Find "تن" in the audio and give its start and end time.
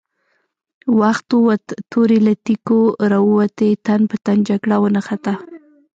3.85-4.01, 4.25-4.37